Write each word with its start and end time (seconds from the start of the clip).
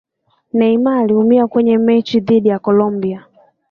neymar 0.53 0.97
aliumia 0.99 1.47
kwenye 1.47 1.77
mechi 1.77 2.19
dhidi 2.19 2.49
ya 2.49 2.59
Colombia 2.59 3.25